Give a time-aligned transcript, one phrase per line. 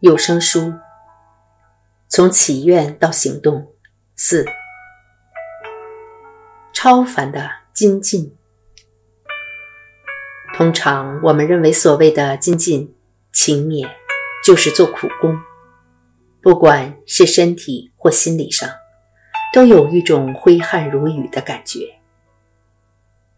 [0.00, 0.74] 有声书，
[2.06, 3.72] 从祈愿到行动。
[4.14, 4.44] 四，
[6.74, 8.36] 超凡的精进。
[10.54, 12.94] 通常我们认为，所谓的精进、
[13.32, 13.88] 勤勉，
[14.44, 15.38] 就是做苦工，
[16.42, 18.68] 不管是身体或心理上，
[19.54, 22.00] 都有一种挥汗如雨的感觉。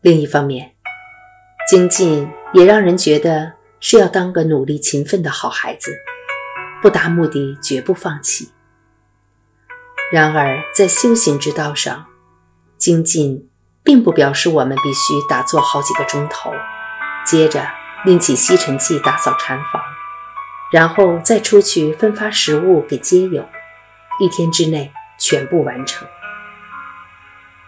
[0.00, 0.74] 另一方面，
[1.68, 5.96] 精进也让人觉得是要当个努力勤奋的好孩子。
[6.80, 8.50] 不达目的绝不放弃。
[10.12, 12.06] 然而，在修行之道上，
[12.78, 13.48] 精进
[13.82, 16.52] 并不表示我们必须打坐好几个钟头，
[17.26, 17.66] 接着
[18.04, 19.82] 拎起吸尘器打扫禅房，
[20.72, 23.46] 然后再出去分发食物给街友，
[24.20, 26.08] 一天之内全部完成。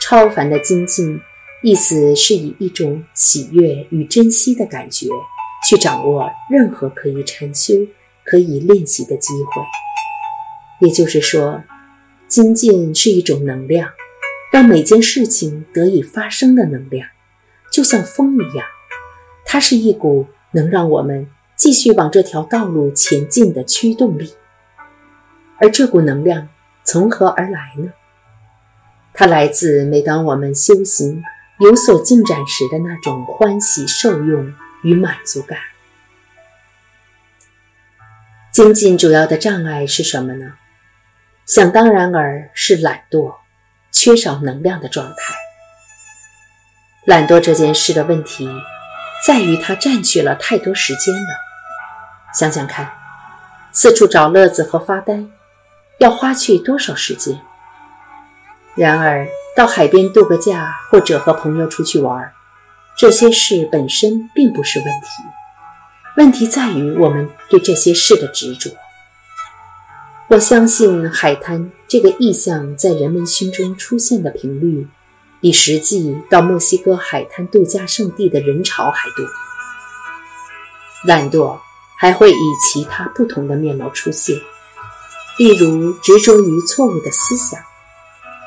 [0.00, 1.20] 超凡的精进，
[1.62, 5.06] 意思是以一种喜悦与珍惜的感觉
[5.68, 7.74] 去掌握任何可以禅修。
[8.34, 9.62] 可以练习的机会，
[10.80, 11.62] 也就是说，
[12.26, 13.90] 精进是一种能量，
[14.50, 17.08] 让每件事情得以发生的能量，
[17.70, 18.66] 就像风一样，
[19.46, 24.34] 它是一股能让我们继续往这条道路前进的驱动力。
[25.60, 26.48] 而这股能量
[26.82, 27.92] 从何而来呢？
[29.12, 31.22] 它来自每当我们修行
[31.60, 35.56] 有所进展时的那种欢喜受用与满足感。
[38.54, 40.52] 精进主要的障碍是什么呢？
[41.44, 43.34] 想当然尔是懒惰，
[43.90, 45.34] 缺少能量的状态。
[47.04, 48.48] 懒惰这件事的问题，
[49.26, 51.28] 在于它占据了太多时间了。
[52.32, 52.92] 想想看，
[53.72, 55.24] 四处找乐子和发呆，
[55.98, 57.40] 要花去多少时间？
[58.76, 62.32] 然而，到海边度个假，或者和朋友出去玩，
[62.96, 65.08] 这些事本身并不是问题。
[66.16, 68.70] 问题在于我们对这些事的执着。
[70.28, 74.86] 我相信海滩这个意象在人们心中出现的频率，
[75.40, 79.26] 比实际到墨西哥海滩度假胜地的人潮还多。
[81.04, 81.58] 懒惰
[81.98, 84.36] 还会以其他不同的面貌出现，
[85.36, 87.60] 例如执着于错误的思想，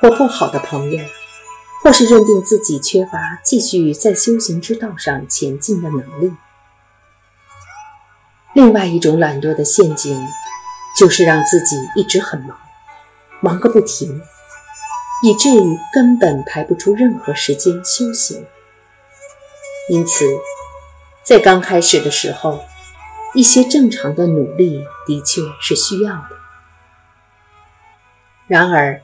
[0.00, 1.04] 或不好的朋友，
[1.82, 6.32] 或是认定自己缺乏继续在修行之道上前进的能力。
[8.58, 10.20] 另外一种懒惰的陷阱，
[10.98, 12.58] 就是让自己一直很忙，
[13.40, 14.20] 忙个不停，
[15.22, 18.44] 以至于根本排不出任何时间修行。
[19.88, 20.24] 因此，
[21.22, 22.58] 在刚开始的时候，
[23.32, 26.30] 一些正常的努力的确是需要的。
[28.48, 29.00] 然而，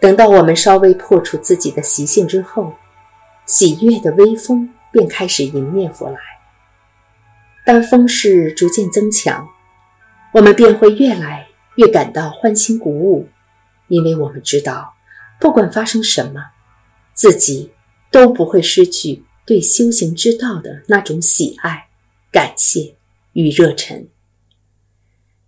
[0.00, 2.74] 等到我们稍微破除自己的习性之后，
[3.46, 6.18] 喜悦的微风便开始迎面拂来。
[7.68, 9.46] 当风势逐渐增强，
[10.32, 13.28] 我们便会越来越感到欢欣鼓舞，
[13.88, 14.94] 因为我们知道，
[15.38, 16.46] 不管发生什么，
[17.12, 17.70] 自己
[18.10, 21.88] 都不会失去对修行之道的那种喜爱、
[22.32, 22.96] 感谢
[23.34, 24.08] 与热忱。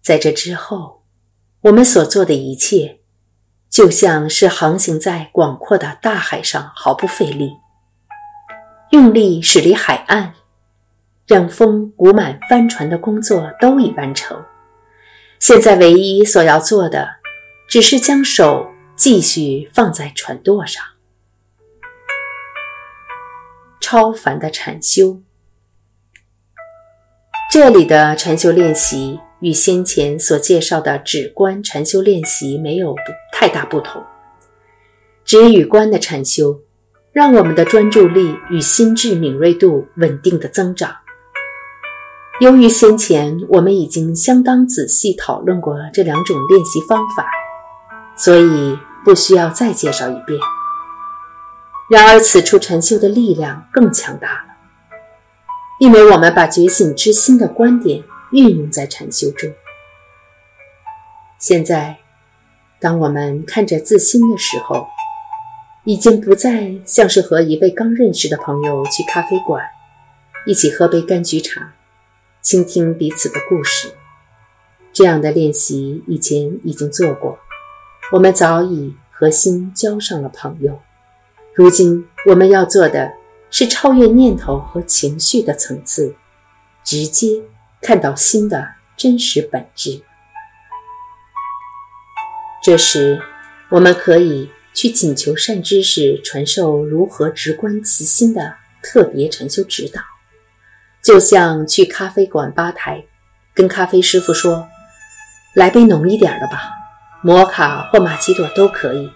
[0.02, 1.00] 在这之后，
[1.62, 2.98] 我们所做的一切，
[3.70, 7.52] 就像是航行在广阔的大海上，毫不费力，
[8.90, 10.34] 用力驶离海岸。
[11.30, 14.36] 让风鼓满帆船的工作都已完成，
[15.38, 17.08] 现在唯一所要做的，
[17.68, 20.84] 只是将手继续放在船舵上。
[23.80, 25.22] 超凡的禅修，
[27.48, 32.96] 这里的禅修练习与先前所介绍的止观禅修练习没有
[33.32, 34.02] 太大不同。
[35.24, 36.60] 止与观的禅修，
[37.12, 40.92] 让我们的专注力与心智敏锐度稳定的增长。
[42.40, 47.28] 由于先前我们已经相当仔细讨论过这两种练习方法，
[48.16, 50.40] 所以不需要再介绍一遍。
[51.90, 54.54] 然而，此处禅修的力量更强大了，
[55.80, 58.02] 因为我们把觉醒之心的观点
[58.32, 59.52] 运用在禅修中。
[61.38, 61.98] 现在，
[62.80, 64.86] 当我们看着自心的时候，
[65.84, 69.62] 已经不再像是和一位刚认识的朋友去咖啡馆，
[70.46, 71.74] 一起喝杯柑橘茶。
[72.42, 73.92] 倾听彼此的故事，
[74.92, 77.38] 这样的练习以前已经做过，
[78.12, 80.80] 我们早已和心交上了朋友。
[81.54, 83.12] 如今我们要做的
[83.50, 86.14] 是超越念头和情绪的层次，
[86.82, 87.42] 直接
[87.82, 88.66] 看到心的
[88.96, 90.02] 真实本质。
[92.64, 93.20] 这时，
[93.70, 100.00] 我们可以去请求善知识传授如何直观其心的特别禅修指导。
[101.02, 103.04] 就像去咖啡馆吧台，
[103.54, 104.68] 跟咖啡师傅说
[105.54, 106.70] ：“来杯浓一点的吧，
[107.22, 109.10] 摩卡或玛奇朵都可以，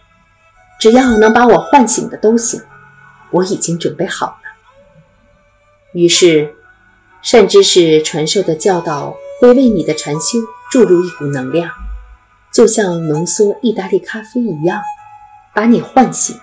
[0.80, 2.62] 只要能把我唤醒的都行，
[3.30, 4.38] 我已经准备好了。
[5.92, 6.54] 于是，
[7.22, 10.38] 善知识传授的教导会为你的禅修
[10.70, 11.70] 注入一股能量，
[12.50, 14.82] 就像浓缩意大利咖啡一样，
[15.54, 16.38] 把你唤醒。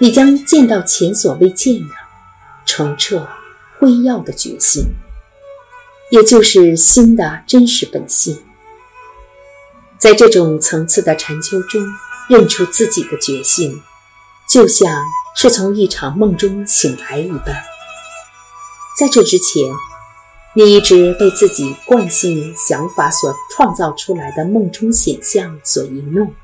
[0.00, 1.94] 你将见到前所未见的
[2.64, 3.28] 澄澈
[3.80, 4.92] 辉耀的觉性，
[6.10, 8.42] 也就是心的真实本性。
[9.98, 11.82] 在这种层次的禅修中，
[12.28, 13.82] 认出自己的觉性，
[14.48, 15.02] 就像
[15.34, 17.64] 是从一场梦中醒来一般。
[18.98, 19.72] 在这之前，
[20.54, 26.34] 你一直被自己惯性想法所创造出来的梦中显象所愚弄。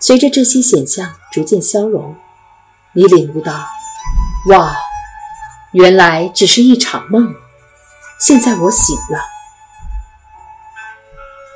[0.00, 2.16] 随着这些显象逐渐消融，
[2.94, 3.66] 你领悟到，
[4.50, 4.74] 哇，
[5.74, 7.34] 原来只是一场梦。
[8.20, 9.18] 现在我醒了。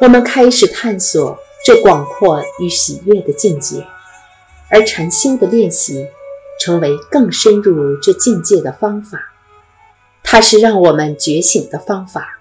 [0.00, 3.86] 我们开始探索这广阔与喜悦的境界，
[4.70, 6.08] 而禅修的练习
[6.60, 9.20] 成为更深入这境界的方法。
[10.24, 12.40] 它是让我们觉醒的方法，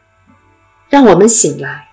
[0.89, 1.89] 让我们醒来，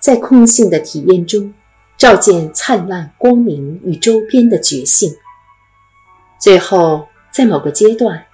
[0.00, 1.54] 在空性的体验中，
[1.96, 5.14] 照见灿烂光明与周边的觉性。
[6.40, 8.26] 最后，在某个阶段，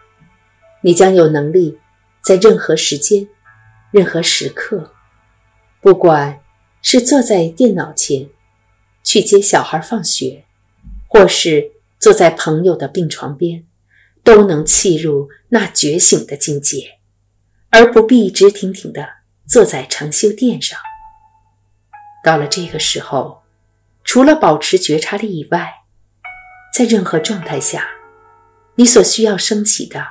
[0.83, 1.79] 你将有能力
[2.23, 3.29] 在任何时间、
[3.91, 4.93] 任何时刻，
[5.81, 6.41] 不管
[6.83, 8.29] 是坐在电脑前
[9.03, 10.45] 去接小孩放学，
[11.09, 13.65] 或是坐在朋友的病床边，
[14.23, 16.99] 都能契入那觉醒的境界，
[17.71, 19.09] 而不必直挺挺地
[19.47, 20.79] 坐在长修垫上。
[22.23, 23.43] 到了这个时候，
[24.05, 25.73] 除了保持觉察力以外，
[26.73, 27.89] 在任何状态下。
[28.75, 30.07] 你所需要升起的，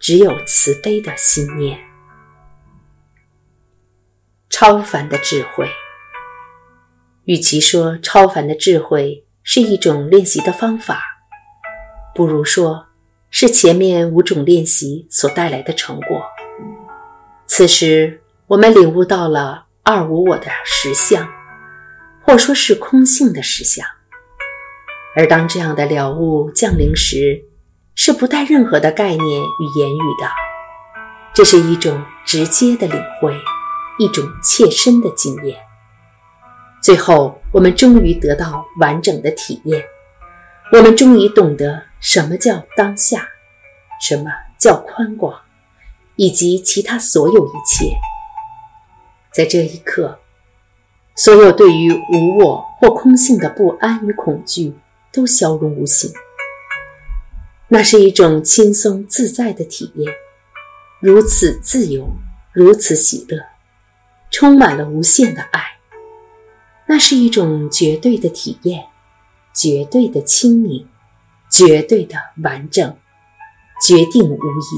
[0.00, 1.78] 只有慈悲的心念。
[4.48, 5.68] 超凡的智慧，
[7.24, 11.02] 与其说超凡的智慧是一种练习的方法，
[12.14, 12.86] 不如说
[13.30, 16.22] 是前面五种练习所带来的成果。
[17.46, 21.28] 此时，我们领悟到了二无我的实相，
[22.22, 23.86] 或说是空性的实相。
[25.14, 27.44] 而当这样的了悟降临时，
[28.02, 30.26] 是不带任何的概念与言语的，
[31.34, 33.36] 这是一种直接的领会，
[33.98, 35.60] 一种切身的经验。
[36.82, 39.84] 最后，我们终于得到完整的体验，
[40.72, 43.28] 我们终于懂得什么叫当下，
[44.00, 45.38] 什么叫宽广，
[46.16, 47.94] 以及其他所有一切。
[49.30, 50.20] 在这一刻，
[51.16, 54.74] 所有对于无我或空性的不安与恐惧
[55.12, 56.10] 都消融无形。
[57.72, 60.12] 那是一种轻松自在的体验，
[61.00, 62.10] 如此自由，
[62.52, 63.40] 如此喜乐，
[64.32, 65.62] 充满了无限的爱。
[66.88, 68.86] 那是一种绝对的体验，
[69.54, 70.88] 绝对的清明，
[71.48, 72.96] 绝对的完整，
[73.86, 74.76] 决定无疑。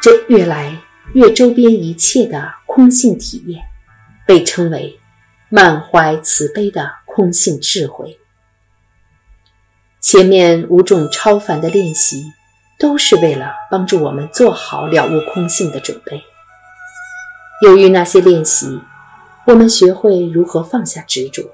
[0.00, 0.80] 这越来
[1.14, 3.64] 越周边一切的空性体验，
[4.28, 4.96] 被称为
[5.48, 8.16] 满怀慈悲的空性智慧。
[10.02, 12.32] 前面五种超凡的练习，
[12.76, 16.24] 都是为了帮助我们做好了悟空性的准备。
[17.62, 18.80] 由于那些练习，
[19.46, 21.52] 我们学会如何放下执着，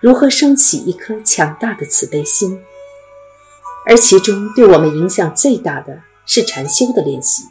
[0.00, 2.58] 如何升起一颗强大的慈悲心。
[3.86, 7.42] 而其中对我们影响最大的是禅修的练习。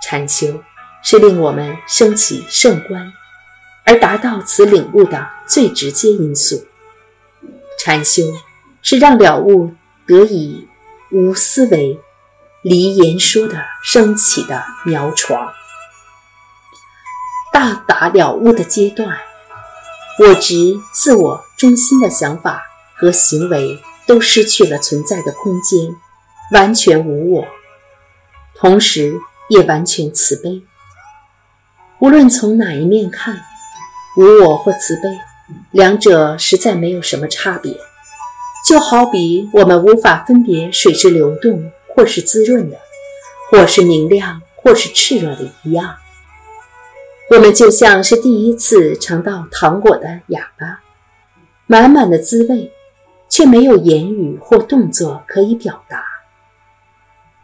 [0.00, 0.62] 禅修
[1.02, 3.12] 是令我们升起圣观，
[3.84, 6.64] 而达到此领悟的最直接因素。
[7.80, 8.22] 禅修。
[8.88, 9.74] 是让了悟
[10.06, 10.68] 得以
[11.10, 11.98] 无思维、
[12.62, 15.52] 离言说的升起的苗床。
[17.52, 19.18] 到达了悟的阶段，
[20.20, 22.62] 我执、自我中心的想法
[22.94, 25.96] 和行为都失去了存在的空间，
[26.52, 27.44] 完全无我，
[28.54, 30.62] 同时也完全慈悲。
[31.98, 33.42] 无论从哪一面看，
[34.16, 35.18] 无我或慈悲，
[35.72, 37.76] 两者实在没有什么差别。
[38.66, 42.76] 就好比我们无法分别水是流动或是滋润的，
[43.48, 45.98] 或是明亮或是炽热的一样。
[47.30, 50.80] 我们就像是第一次尝到糖果的哑巴，
[51.68, 52.72] 满满的滋味，
[53.28, 56.04] 却没有言语或动作可以表达。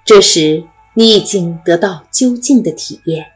[0.05, 0.65] 这时，
[0.95, 3.27] 你已经得到究竟的体验，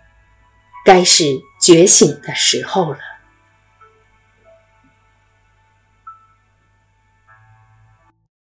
[0.84, 1.24] 该是
[1.62, 2.98] 觉醒的时候了。